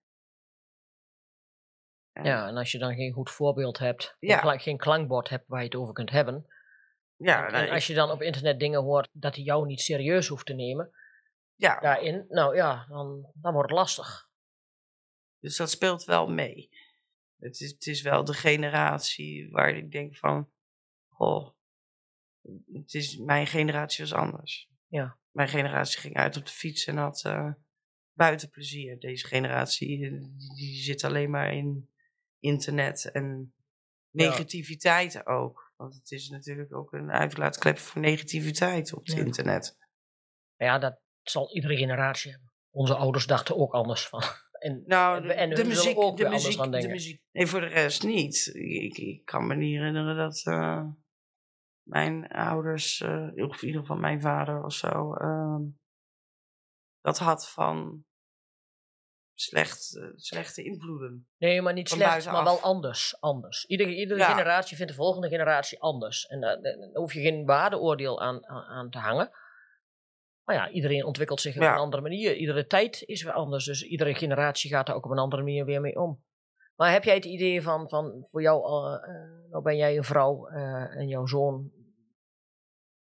Ja, 2.25 2.49
en 2.49 2.57
als 2.57 2.73
je 2.73 2.79
dan 2.79 2.95
geen 2.95 3.13
goed 3.13 3.31
voorbeeld 3.31 3.79
hebt, 3.79 4.17
Ja. 4.21 4.59
geen 4.59 4.77
klankbord 4.77 5.29
hebt 5.29 5.45
waar 5.47 5.59
je 5.61 5.65
het 5.65 5.75
over 5.75 5.95
kunt 5.95 6.11
hebben. 6.11 6.47
Ja, 7.17 7.47
en 7.47 7.53
nee, 7.53 7.73
als 7.73 7.87
je 7.87 7.95
dan 7.95 8.11
op 8.11 8.23
internet 8.23 8.59
dingen 8.61 8.83
hoort 8.83 9.09
dat 9.13 9.35
hij 9.35 9.45
jou 9.45 9.67
niet 9.67 9.81
serieus 9.81 10.27
hoeft 10.29 10.47
te 10.47 10.53
nemen, 10.55 10.91
ja, 11.55 11.81
daarin, 11.81 12.25
nou 12.29 12.55
ja, 12.57 12.87
dan, 12.89 13.31
dan 13.35 13.53
wordt 13.53 13.69
het 13.69 13.79
lastig. 13.79 14.29
dus 15.41 15.57
dat 15.57 15.71
speelt 15.71 16.05
wel 16.05 16.29
mee. 16.29 16.71
Het 17.39 17.61
is, 17.61 17.71
het 17.71 17.87
is 17.87 18.03
wel 18.03 18.25
de 18.25 18.35
generatie 18.35 19.51
waar 19.51 19.77
ik 19.77 19.91
denk 19.93 20.17
van, 20.17 20.51
oh, 21.17 21.49
het 22.73 22.95
is, 22.95 23.17
mijn 23.17 23.47
generatie 23.47 24.05
was 24.05 24.13
anders. 24.15 24.69
Ja. 24.87 25.19
Mijn 25.31 25.49
generatie 25.49 26.01
ging 26.01 26.17
uit 26.17 26.37
op 26.37 26.45
de 26.45 26.53
fiets 26.53 26.87
en 26.87 26.97
had 26.97 27.25
uh, 27.27 27.53
buitenplezier. 28.13 28.99
Deze 28.99 29.27
generatie 29.27 30.05
eh, 30.05 30.11
die, 30.11 30.55
die 30.55 30.75
zit 30.83 31.05
alleen 31.05 31.31
maar 31.31 31.53
in 31.55 31.91
internet 32.41 33.11
en 33.13 33.53
Ja. 34.11 34.25
negativiteit 34.29 35.27
ook. 35.27 35.73
Want 35.77 35.95
het 35.95 36.11
is 36.11 36.29
natuurlijk 36.29 36.75
ook 36.75 36.93
een 36.93 37.11
uitlaatklep 37.11 37.79
voor 37.79 38.01
negativiteit 38.01 38.93
op 38.95 39.07
het 39.07 39.17
Ja. 39.17 39.25
internet. 39.25 39.77
Ja, 40.57 40.79
dat 40.79 41.01
zal 41.23 41.55
iedere 41.55 41.77
generatie 41.77 42.31
hebben. 42.31 42.53
Onze 42.71 42.95
ouders 42.95 43.27
dachten 43.27 43.57
ook 43.57 43.73
anders 43.75 44.07
van. 44.09 44.23
En, 44.59 44.83
Nou, 44.87 45.17
en 45.29 45.49
de, 45.49 45.55
hun 45.55 45.65
de 45.65 45.65
muziek, 45.65 45.99
ook 45.99 46.17
de 46.17 46.29
muziek, 46.29 46.63
de 46.63 46.69
denken. 46.69 46.91
muziek. 46.91 47.23
Nee, 47.33 47.47
voor 47.47 47.61
de 47.61 47.67
rest 47.67 48.03
niet. 48.03 48.47
Ik, 48.55 48.97
ik 48.99 49.25
kan 49.25 49.47
me 49.47 49.55
niet 49.55 49.77
herinneren 49.77 50.17
dat 50.17 50.43
eh, 50.47 50.85
mijn 51.83 52.29
ouders, 52.29 53.01
eh, 53.01 53.31
of 53.35 53.61
in 53.63 53.67
ieder 53.67 53.81
geval 53.81 53.97
mijn 53.97 54.21
vader 54.21 54.65
of 54.65 54.73
zo, 54.73 55.15
ehm, 55.15 55.63
dat 57.01 57.19
had 57.19 57.51
van 57.51 58.05
slecht, 59.41 59.97
eh, 59.97 60.05
slechte 60.15 60.63
invloeden. 60.65 61.29
Nee, 61.39 61.63
maar 61.63 61.73
niet 61.73 61.89
slecht, 61.89 62.31
maar 62.31 62.45
wel 62.45 62.61
anders. 62.61 63.21
anders. 63.21 63.65
Iedere, 63.65 63.95
iedere 63.95 64.21
Ja. 64.21 64.31
generatie 64.31 64.77
vindt 64.77 64.93
de 64.93 64.99
volgende 64.99 65.29
generatie 65.29 65.81
anders. 65.81 66.27
En 66.27 66.41
daar 66.41 66.61
daar 66.63 66.77
hoef 66.93 67.13
je 67.13 67.21
geen 67.21 67.47
waardeoordeel 67.47 68.21
aan, 68.21 68.47
aan, 68.49 68.65
aan 68.65 68.91
te 68.91 68.99
hangen. 68.99 69.31
Maar 70.45 70.57
ja, 70.57 70.69
iedereen 70.71 71.05
ontwikkelt 71.05 71.41
zich 71.41 71.57
op 71.57 71.63
Ja. 71.63 71.73
een 71.73 71.79
andere 71.79 72.03
manier. 72.03 72.35
Iedere 72.37 72.67
tijd 72.67 73.03
is 73.03 73.23
weer 73.23 73.33
anders. 73.33 73.65
Dus 73.65 73.83
iedere 73.83 74.15
generatie 74.15 74.71
gaat 74.71 74.87
daar 74.87 74.97
ook 74.97 75.05
op 75.05 75.11
een 75.11 75.19
andere 75.19 75.43
manier 75.43 75.65
weer 75.65 75.81
mee 75.81 75.97
om. 76.01 76.25
Maar 76.77 76.93
heb 76.93 77.05
jij 77.05 77.15
het 77.15 77.25
idee 77.25 77.63
van, 77.63 77.89
van 77.89 78.27
voor 78.31 78.43
jou, 78.43 78.65
eh, 78.67 79.09
eh, 79.11 79.51
nou 79.51 79.63
ben 79.63 79.77
jij 79.77 79.97
een 79.97 80.05
vrouw 80.05 80.47
eh, 80.49 80.97
en 80.97 81.09
jouw 81.09 81.27
zoon 81.27 81.71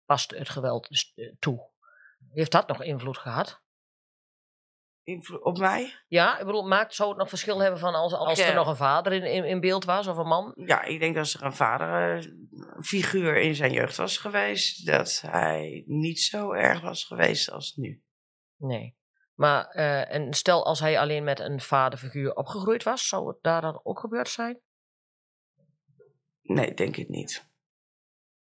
past 0.04 0.30
het 0.30 0.48
geweld 0.48 0.88
dus, 0.88 1.12
eh, 1.14 1.34
toe. 1.38 1.70
Heeft 2.32 2.52
dat 2.52 2.68
nog 2.68 2.82
invloed 2.82 3.18
gehad? 3.18 3.60
Invloed 5.06 5.42
op 5.42 5.58
mij? 5.58 5.94
Ja, 6.08 6.38
ik 6.38 6.46
bedoel, 6.46 6.66
maakt, 6.66 6.94
zou 6.94 7.08
het 7.08 7.18
nog 7.18 7.28
verschil 7.28 7.58
hebben 7.58 7.80
van 7.80 7.94
als, 7.94 8.12
als 8.12 8.38
Ja. 8.38 8.46
er 8.46 8.54
nog 8.54 8.66
een 8.68 8.76
vader 8.76 9.12
in, 9.12 9.22
in, 9.22 9.44
in 9.44 9.60
beeld 9.60 9.84
was 9.84 10.06
of 10.06 10.16
een 10.16 10.26
man? 10.26 10.52
Ja, 10.56 10.82
ik 10.82 11.00
denk 11.00 11.16
als 11.16 11.34
er 11.34 11.42
een 11.42 11.52
vaderfiguur 11.52 13.36
in 13.36 13.54
zijn 13.54 13.72
jeugd 13.72 13.96
was 13.96 14.18
geweest, 14.18 14.86
dat 14.86 15.22
hij 15.26 15.84
niet 15.86 16.20
zo 16.20 16.52
erg 16.52 16.80
was 16.80 17.04
geweest 17.04 17.50
als 17.50 17.76
nu. 17.76 18.02
Nee. 18.56 18.96
Maar 19.34 19.66
eh, 19.66 20.14
en 20.14 20.34
stel 20.34 20.64
als 20.64 20.80
hij 20.80 20.98
alleen 20.98 21.24
met 21.24 21.40
een 21.40 21.60
vaderfiguur 21.60 22.34
opgegroeid 22.34 22.82
was, 22.82 23.08
zou 23.08 23.28
het 23.28 23.38
daar 23.40 23.60
dan 23.60 23.80
ook 23.82 24.00
gebeurd 24.00 24.28
zijn? 24.28 24.60
Nee, 26.42 26.74
denk 26.74 26.96
ik 26.96 27.08
niet. 27.08 27.48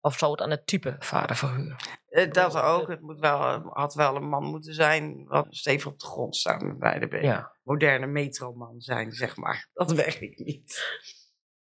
Of 0.01 0.19
zou 0.19 0.33
het 0.33 0.41
aan 0.41 0.51
het 0.51 0.67
type 0.67 0.97
vaderfiguur? 0.99 2.01
Eh, 2.17 2.33
dat 2.33 2.53
bedoel, 2.53 2.63
ook. 2.69 2.83
eh, 2.83 2.89
Het 2.89 3.01
moet 3.01 3.19
wel, 3.19 3.61
had 3.73 3.95
wel 3.95 4.17
een 4.17 4.29
man 4.29 4.45
moeten 4.45 4.75
zijn 4.75 5.25
wat 5.27 5.47
stevig 5.51 5.87
op 5.93 5.99
de 5.99 6.07
grond 6.07 6.37
staat 6.37 6.63
met 6.63 6.79
beide 6.79 7.09
benen. 7.09 7.27
Ja. 7.27 7.57
Moderne 7.63 8.07
metroman 8.07 8.81
zijn, 8.81 9.13
zeg 9.13 9.37
maar. 9.37 9.69
Dat 9.73 9.93
werkt 9.93 10.21
niet. 10.39 10.99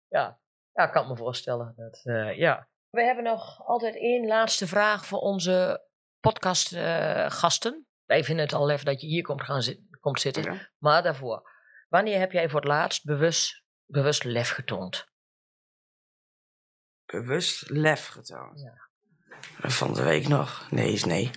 Ja. 0.07 0.39
ja, 0.73 0.85
ik 0.85 0.91
kan 0.91 1.07
me 1.07 1.17
voorstellen. 1.17 1.73
Dat, 1.75 2.01
eh, 2.03 2.37
ja. 2.37 2.67
We 2.89 3.01
hebben 3.03 3.23
nog 3.23 3.65
altijd 3.65 3.95
één 3.95 4.27
laatste 4.27 4.67
vraag 4.67 5.05
voor 5.05 5.19
onze 5.19 5.87
podcastgasten. 6.19 7.87
Wij 8.05 8.23
vinden 8.23 8.45
het 8.45 8.53
al 8.53 8.65
lef 8.65 8.83
dat 8.83 9.01
je 9.01 9.07
hier 9.07 9.23
komt, 9.23 9.41
gaan 9.41 9.61
zit- 9.61 9.97
komt 9.99 10.19
zitten. 10.21 10.43
Ja. 10.53 10.69
Maar 10.77 11.03
daarvoor, 11.03 11.49
wanneer 11.89 12.19
heb 12.19 12.31
jij 12.31 12.49
voor 12.49 12.59
het 12.59 12.69
laatst 12.69 13.05
bewust, 13.05 13.63
bewust 13.85 14.23
lef 14.23 14.49
getoond? 14.49 15.11
Bewust 17.05 17.69
lef 17.69 18.07
getoond. 18.07 18.59
Ja. 18.61 18.91
Van 19.61 19.93
de 19.93 20.03
week 20.03 20.27
nog. 20.27 20.67
Nee 20.71 20.91
is 20.93 21.03
nee. 21.05 21.31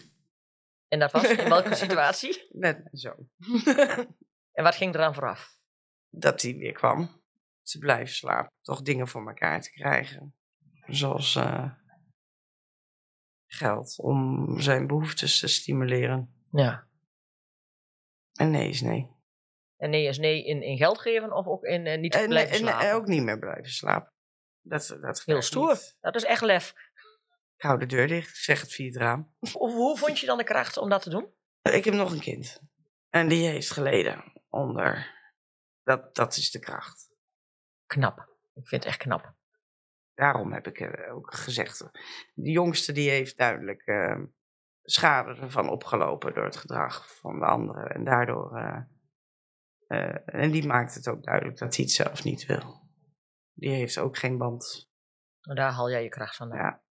En 0.88 0.98
dat 0.98 1.12
was 1.12 1.24
in 1.24 1.48
welke 1.48 1.74
situatie? 1.84 2.48
Met 2.50 2.88
zoon. 2.92 3.28
En 4.52 4.64
wat 4.64 4.74
ging 4.74 4.94
er 4.94 5.00
aan 5.02 5.14
vooraf? 5.14 5.54
dat 6.18 6.42
hij 6.42 6.56
weer 6.56 6.72
kwam. 6.72 7.22
Te 7.62 7.78
blijven 7.78 8.14
slapen. 8.14 8.52
Toch 8.62 8.82
dingen 8.82 9.08
voor 9.08 9.26
elkaar 9.28 9.60
te 9.60 9.70
krijgen. 9.70 10.34
Zoals 10.86 11.36
eh, 11.36 11.70
geld 13.46 13.98
om 13.98 14.46
zijn 14.60 14.86
behoeftes 14.86 15.38
te 15.38 15.48
stimuleren. 15.48 16.34
Ja. 16.50 16.86
En 18.32 18.50
nee 18.50 18.68
is 18.68 18.80
nee. 18.80 19.10
En 19.76 19.90
nee 19.90 20.06
is 20.06 20.18
nee 20.18 20.44
in, 20.44 20.62
in 20.62 20.76
geld 20.76 20.98
geven 21.00 21.32
of 21.32 21.46
ook 21.46 21.64
in 21.64 21.86
eh, 21.86 21.98
niet 21.98 22.14
En, 22.14 22.28
blijven 22.28 22.52
en, 22.52 22.58
slapen? 22.58 22.88
en 22.88 22.94
ook 22.94 23.06
niet 23.06 23.22
meer 23.22 23.38
blijven 23.38 23.70
slapen. 23.70 24.12
Dat, 24.60 24.96
dat 25.00 25.22
Heel 25.24 25.42
stoer. 25.42 25.68
niet. 25.70 25.96
Dat 26.00 26.14
is 26.14 26.24
echt 26.24 26.42
lef. 26.42 26.74
Ik 27.56 27.62
hou 27.62 27.78
de 27.78 27.86
deur 27.86 28.06
dicht. 28.08 28.36
Zeg 28.36 28.60
het 28.60 28.72
via 28.72 28.86
het 28.86 28.96
raam. 28.96 29.34
Hoe, 29.52 29.72
hoe 29.72 29.98
vond 29.98 30.18
je 30.18 30.26
dan 30.26 30.38
de 30.38 30.44
kracht 30.44 30.76
om 30.76 30.88
dat 30.88 31.02
te 31.02 31.10
doen? 31.10 31.32
Ik 31.62 31.84
heb 31.84 31.94
nog 31.94 32.12
een 32.12 32.20
kind. 32.20 32.60
En 33.10 33.28
die 33.28 33.48
heeft 33.48 33.70
geleden 33.70 34.32
onder. 34.48 35.14
Dat, 35.82 36.14
dat 36.14 36.36
is 36.36 36.50
de 36.50 36.58
kracht. 36.58 37.10
Knap. 37.86 38.18
Ik 38.54 38.68
vind 38.68 38.82
het 38.84 38.92
echt 38.92 39.02
knap. 39.02 39.34
Daarom 40.14 40.52
heb 40.52 40.66
ik 40.66 40.80
eh, 40.80 41.14
ook 41.14 41.34
gezegd. 41.34 41.78
De 42.34 42.50
jongste 42.50 42.92
die 42.92 43.10
heeft 43.10 43.38
duidelijk 43.38 43.82
eh, 43.82 44.18
schade 44.82 45.40
ervan 45.40 45.68
opgelopen 45.68 46.34
door 46.34 46.44
het 46.44 46.56
gedrag 46.56 47.16
van 47.16 47.38
de 47.38 47.46
anderen. 47.46 47.90
En 47.90 48.04
daardoor. 48.04 48.56
eh, 48.56 48.80
eh, 49.86 50.16
en 50.24 50.50
die 50.50 50.66
maakt 50.66 50.94
het 50.94 51.08
ook 51.08 51.22
duidelijk 51.24 51.58
dat 51.58 51.76
hij 51.76 51.84
het 51.84 51.94
zelf 51.94 52.24
niet 52.24 52.46
wil. 52.46 52.88
Die 53.52 53.70
heeft 53.70 53.98
ook 53.98 54.18
geen 54.18 54.38
band. 54.38 54.90
En 55.40 55.54
daar 55.54 55.70
haal 55.72 55.90
jij 55.90 56.02
je 56.02 56.08
kracht 56.08 56.36
vandaan. 56.36 56.58
Ja. 56.58 56.84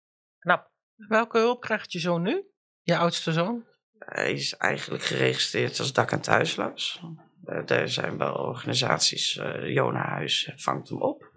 Knap. 0.44 0.70
Welke 0.94 1.38
hulp 1.38 1.60
krijgt 1.60 1.92
je 1.92 1.98
zoon 1.98 2.22
nu? 2.22 2.44
Je 2.82 2.96
oudste 2.96 3.32
zoon? 3.32 3.64
Hij 3.98 4.32
is 4.32 4.56
eigenlijk 4.56 5.02
geregistreerd 5.02 5.78
als 5.78 5.92
dak- 5.92 6.10
en 6.10 6.20
thuisloos. 6.20 7.02
Eh, 7.44 7.70
er 7.70 7.88
zijn 7.88 8.18
wel 8.18 8.34
organisaties, 8.34 9.36
eh 9.36 9.72
Jonahuis 9.72 10.52
vangt 10.56 10.88
hem 10.88 11.02
op. 11.02 11.32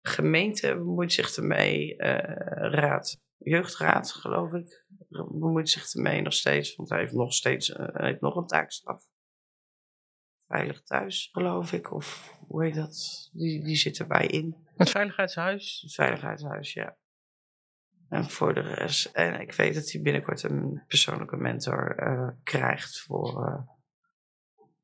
Gemeente 0.00 0.74
bemoeit 0.76 1.12
zich 1.12 1.36
ermee, 1.36 1.96
eh, 1.96 2.70
raad 2.70 3.20
jeugdraad, 3.36 4.12
geloof 4.12 4.52
ik. 4.52 4.84
Bemoeit 5.08 5.70
zich 5.70 5.94
ermee 5.94 6.22
nog 6.22 6.32
steeds, 6.32 6.76
want 6.76 6.88
hij 6.88 6.98
heeft 6.98 7.12
nog 7.12 7.32
steeds 7.32 7.68
uh, 7.68 7.86
heeft 7.92 8.20
nog 8.20 8.36
een 8.36 8.46
taakstraf. 8.46 9.02
Veilig 10.46 10.82
thuis, 10.82 11.28
geloof 11.32 11.72
ik. 11.72 11.92
Of 11.92 12.36
hoe 12.46 12.64
heet 12.64 12.74
dat? 12.74 13.28
Die, 13.32 13.64
die 13.64 13.76
zit 13.76 13.98
erbij 13.98 14.26
in. 14.26 14.66
Het 14.76 14.90
veiligheidshuis? 14.90 15.80
Het 15.82 15.94
veiligheidshuis, 15.94 16.72
ja. 16.72 16.96
En 18.12 18.30
voor 18.30 18.54
de 18.54 18.60
rest. 18.60 19.04
En 19.04 19.40
ik 19.40 19.52
weet 19.52 19.74
dat 19.74 19.90
hij 19.90 20.02
binnenkort 20.02 20.42
een 20.42 20.82
persoonlijke 20.86 21.36
mentor 21.36 21.96
uh, 22.02 22.28
krijgt 22.42 23.00
voor 23.00 23.48
uh, 23.48 23.60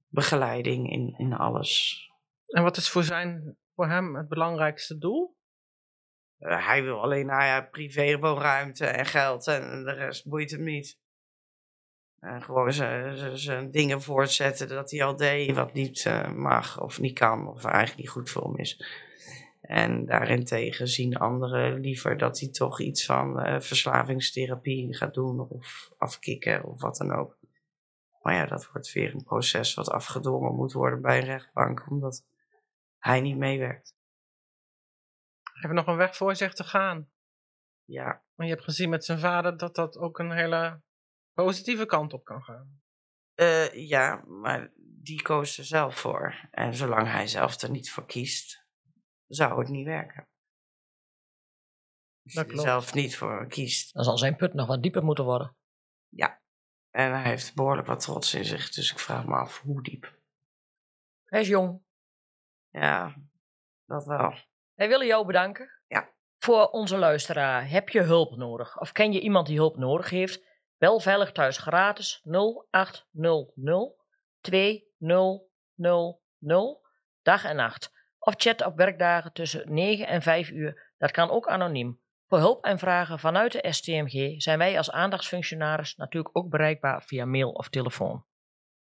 begeleiding 0.08 0.90
in, 0.90 1.14
in 1.18 1.32
alles. 1.32 2.00
En 2.46 2.62
wat 2.62 2.76
is 2.76 2.90
voor, 2.90 3.02
zijn, 3.02 3.56
voor 3.74 3.88
hem 3.88 4.16
het 4.16 4.28
belangrijkste 4.28 4.98
doel? 4.98 5.36
Uh, 6.38 6.66
hij 6.66 6.82
wil 6.82 7.02
alleen 7.02 7.26
nou 7.26 7.42
ja, 7.42 7.60
privé 7.60 8.18
woonruimte 8.18 8.86
en 8.86 9.06
geld 9.06 9.46
en 9.46 9.84
de 9.84 9.92
rest 9.92 10.28
boeit 10.28 10.50
hem 10.50 10.62
niet. 10.62 10.98
En 12.20 12.42
gewoon 12.42 12.72
zijn 13.38 13.70
dingen 13.70 14.02
voortzetten 14.02 14.68
dat 14.68 14.90
hij 14.90 15.04
al 15.04 15.16
deed 15.16 15.54
wat 15.54 15.72
niet 15.72 16.10
mag 16.34 16.80
of 16.80 17.00
niet 17.00 17.18
kan 17.18 17.48
of 17.48 17.64
eigenlijk 17.64 17.96
niet 17.96 18.08
goed 18.08 18.30
voor 18.30 18.44
hem 18.44 18.56
is. 18.56 18.82
En 19.68 20.06
daarentegen 20.06 20.88
zien 20.88 21.16
anderen 21.16 21.80
liever 21.80 22.18
dat 22.18 22.40
hij 22.40 22.48
toch 22.48 22.80
iets 22.80 23.04
van 23.04 23.46
uh, 23.46 23.60
verslavingstherapie 23.60 24.96
gaat 24.96 25.14
doen 25.14 25.40
of 25.48 25.90
afkicken 25.98 26.64
of 26.64 26.80
wat 26.80 26.96
dan 26.96 27.12
ook. 27.12 27.38
Maar 28.22 28.34
ja, 28.34 28.46
dat 28.46 28.70
wordt 28.72 28.92
weer 28.92 29.14
een 29.14 29.24
proces 29.24 29.74
wat 29.74 29.90
afgedwongen 29.90 30.54
moet 30.54 30.72
worden 30.72 31.02
bij 31.02 31.18
een 31.18 31.24
rechtbank, 31.24 31.90
omdat 31.90 32.24
hij 32.98 33.20
niet 33.20 33.36
meewerkt. 33.36 33.94
Hij 35.42 35.60
heeft 35.60 35.74
nog 35.74 35.86
een 35.86 35.96
weg 35.96 36.16
voor 36.16 36.36
zich 36.36 36.54
te 36.54 36.64
gaan. 36.64 37.10
Ja. 37.84 38.22
Maar 38.34 38.46
je 38.46 38.52
hebt 38.52 38.64
gezien 38.64 38.88
met 38.88 39.04
zijn 39.04 39.18
vader 39.18 39.56
dat 39.56 39.74
dat 39.74 39.96
ook 39.96 40.18
een 40.18 40.32
hele 40.32 40.80
positieve 41.32 41.86
kant 41.86 42.12
op 42.12 42.24
kan 42.24 42.42
gaan. 42.42 42.80
Uh, 43.34 43.88
ja, 43.88 44.24
maar 44.26 44.70
die 44.76 45.22
koos 45.22 45.58
er 45.58 45.64
zelf 45.64 45.98
voor. 45.98 46.48
En 46.50 46.74
zolang 46.74 47.10
hij 47.10 47.26
zelf 47.26 47.62
er 47.62 47.70
niet 47.70 47.90
voor 47.90 48.06
kiest, 48.06 48.66
zou 49.28 49.58
het 49.58 49.68
niet 49.68 49.86
werken. 49.86 50.28
Als 52.24 52.34
Dat 52.34 52.46
je 52.46 52.52
er 52.52 52.58
zelf 52.58 52.94
niet 52.94 53.16
voor 53.16 53.46
kiest. 53.46 53.94
Dan 53.94 54.04
zal 54.04 54.18
zijn 54.18 54.36
put 54.36 54.54
nog 54.54 54.66
wat 54.66 54.82
dieper 54.82 55.04
moeten 55.04 55.24
worden. 55.24 55.56
Ja. 56.08 56.40
En 56.90 57.12
hij 57.12 57.22
heeft 57.22 57.54
behoorlijk 57.54 57.86
wat 57.86 58.00
trots 58.00 58.34
in 58.34 58.44
zich, 58.44 58.70
dus 58.70 58.92
ik 58.92 58.98
vraag 58.98 59.26
me 59.26 59.34
af 59.34 59.60
hoe 59.60 59.82
diep. 59.82 60.16
Hij 61.24 61.40
is 61.40 61.48
jong. 61.48 61.82
Ja, 62.70 63.14
dat 63.84 64.06
wel. 64.06 64.34
Wij 64.74 64.88
willen 64.88 65.06
jou 65.06 65.26
bedanken. 65.26 65.70
Ja. 65.86 66.12
Voor 66.38 66.66
onze 66.70 66.96
luisteraar. 66.96 67.68
Heb 67.68 67.88
je 67.88 68.00
hulp 68.00 68.36
nodig? 68.36 68.80
Of 68.80 68.92
ken 68.92 69.12
je 69.12 69.20
iemand 69.20 69.46
die 69.46 69.56
hulp 69.56 69.76
nodig 69.76 70.10
heeft? 70.10 70.46
Bel 70.76 71.00
veilig 71.00 71.32
thuis 71.32 71.58
gratis 71.58 72.22
0800 72.24 73.94
2000 74.40 76.18
dag 77.22 77.44
en 77.44 77.56
nacht. 77.56 77.97
Of 78.18 78.34
chat 78.36 78.64
op 78.64 78.76
werkdagen 78.76 79.32
tussen 79.32 79.74
9 79.74 80.06
en 80.06 80.22
5 80.22 80.50
uur. 80.50 80.92
Dat 80.98 81.10
kan 81.10 81.30
ook 81.30 81.48
anoniem. 81.48 82.00
Voor 82.26 82.38
hulp 82.38 82.64
en 82.64 82.78
vragen 82.78 83.18
vanuit 83.18 83.52
de 83.52 83.72
STMG 83.72 84.42
zijn 84.42 84.58
wij 84.58 84.76
als 84.76 84.90
aandachtsfunctionaris 84.90 85.96
natuurlijk 85.96 86.36
ook 86.36 86.50
bereikbaar 86.50 87.02
via 87.02 87.24
mail 87.24 87.50
of 87.50 87.68
telefoon. 87.68 88.26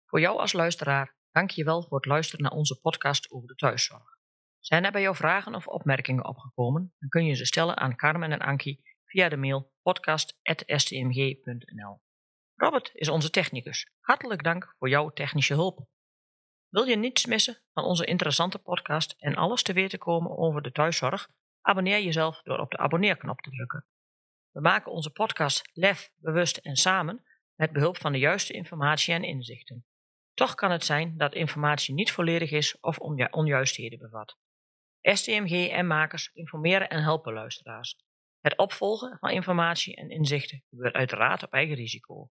Voor 0.06 0.20
jou 0.20 0.38
als 0.38 0.52
luisteraar, 0.52 1.16
dank 1.30 1.50
je 1.50 1.64
wel 1.64 1.82
voor 1.82 1.96
het 1.96 2.06
luisteren 2.06 2.42
naar 2.42 2.52
onze 2.52 2.80
podcast 2.80 3.30
over 3.30 3.48
de 3.48 3.54
thuiszorg. 3.54 4.18
Zijn 4.58 4.84
er 4.84 4.92
bij 4.92 5.02
jou 5.02 5.16
vragen 5.16 5.54
of 5.54 5.66
opmerkingen 5.66 6.24
opgekomen? 6.24 6.94
Dan 6.98 7.08
kun 7.08 7.24
je 7.24 7.34
ze 7.34 7.44
stellen 7.44 7.76
aan 7.76 7.96
Carmen 7.96 8.32
en 8.32 8.40
Ankie 8.40 8.82
via 9.04 9.28
de 9.28 9.36
mail 9.36 9.72
podcast.stmg.nl. 9.82 12.00
Robert 12.54 12.90
is 12.94 13.08
onze 13.08 13.30
technicus. 13.30 13.90
Hartelijk 14.00 14.42
dank 14.42 14.74
voor 14.78 14.88
jouw 14.88 15.10
technische 15.10 15.54
hulp. 15.54 15.86
Wil 16.72 16.84
je 16.84 16.96
niets 16.96 17.26
missen 17.26 17.62
van 17.72 17.84
onze 17.84 18.04
interessante 18.04 18.58
podcast 18.58 19.14
en 19.18 19.34
alles 19.34 19.62
te 19.62 19.72
weten 19.72 19.98
komen 19.98 20.38
over 20.38 20.62
de 20.62 20.72
thuiszorg? 20.72 21.28
Abonneer 21.60 22.02
jezelf 22.02 22.42
door 22.42 22.58
op 22.58 22.70
de 22.70 22.76
abonneerknop 22.76 23.40
te 23.40 23.50
drukken. 23.50 23.86
We 24.50 24.60
maken 24.60 24.92
onze 24.92 25.10
podcast 25.10 25.70
lef, 25.72 26.10
bewust 26.16 26.56
en 26.56 26.76
samen 26.76 27.24
met 27.54 27.72
behulp 27.72 27.96
van 27.96 28.12
de 28.12 28.18
juiste 28.18 28.52
informatie 28.52 29.14
en 29.14 29.22
inzichten. 29.22 29.84
Toch 30.34 30.54
kan 30.54 30.70
het 30.70 30.84
zijn 30.84 31.16
dat 31.16 31.34
informatie 31.34 31.94
niet 31.94 32.12
volledig 32.12 32.50
is 32.50 32.80
of 32.80 32.98
onju 32.98 33.28
onjuistheden 33.30 33.98
bevat. 33.98 34.36
STMG 35.00 35.68
en 35.68 35.86
makers 35.86 36.30
informeren 36.32 36.88
en 36.88 37.02
helpen 37.02 37.32
luisteraars. 37.32 37.96
Het 38.40 38.56
opvolgen 38.56 39.16
van 39.20 39.30
informatie 39.30 39.96
en 39.96 40.10
inzichten 40.10 40.64
gebeurt 40.68 40.94
uiteraard 40.94 41.42
op 41.42 41.52
eigen 41.52 41.74
risico. 41.74 42.30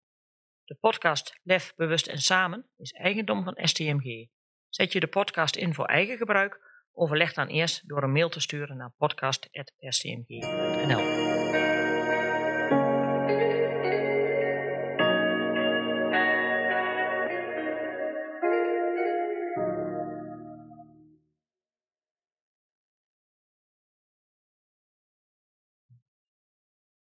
De 0.69 0.77
podcast 0.79 1.39
Lef, 1.43 1.73
Bewust 1.75 2.07
en 2.07 2.17
Samen 2.17 2.65
is 2.77 2.91
eigendom 2.91 3.43
van 3.43 3.57
STMG. 3.61 4.27
Zet 4.69 4.91
je 4.91 4.99
de 4.99 5.07
podcast 5.07 5.55
in 5.55 5.73
voor 5.73 5.85
eigen 5.85 6.17
gebruik? 6.17 6.59
Overleg 6.93 7.33
dan 7.33 7.47
eerst 7.47 7.87
door 7.87 8.03
een 8.03 8.11
mail 8.11 8.29
te 8.29 8.39
sturen 8.39 8.77
naar 8.77 8.93
podcast.stmg.nl. 8.97 11.38